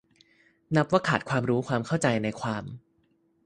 [0.75, 2.63] นับว่าขาดความรู้ความเขัาใจในความ